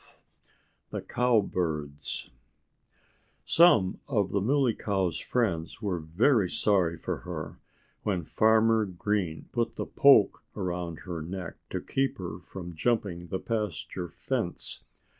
[0.09, 0.17] XII
[0.89, 2.31] THE COWBIRDS
[3.45, 7.59] Some of the Muley Cow's friends were very sorry for her,
[8.01, 13.37] when Farmer Green put the poke around her neck to keep her from jumping the
[13.37, 14.83] pasture fence.